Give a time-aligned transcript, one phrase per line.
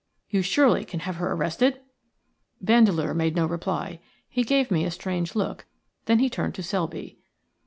[0.31, 1.79] You surely can have her arrested?"
[2.59, 3.99] Vandeleur made no reply.
[4.27, 5.67] He gave me a strange look,
[6.05, 7.19] then he turned to Selby.